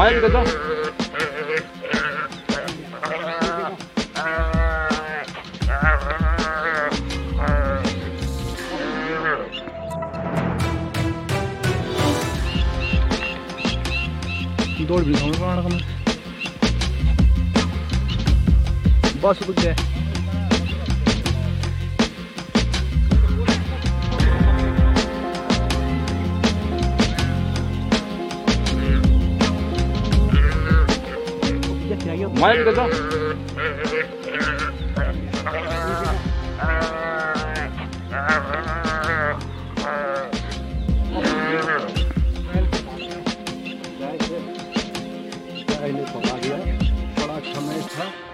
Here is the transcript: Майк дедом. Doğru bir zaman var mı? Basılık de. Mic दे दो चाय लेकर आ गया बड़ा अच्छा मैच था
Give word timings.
Майк 0.00 0.22
дедом. 0.22 0.46
Doğru 14.88 15.06
bir 15.06 15.14
zaman 15.14 15.40
var 15.40 15.58
mı? 15.58 15.70
Basılık 19.22 19.62
de. 19.62 19.76
Mic 32.40 32.64
दे 32.64 32.72
दो 32.72 33.90
चाय 45.70 45.90
लेकर 45.92 46.28
आ 46.30 46.36
गया 46.38 46.56
बड़ा 47.18 47.34
अच्छा 47.34 47.60
मैच 47.60 47.86
था 47.94 48.29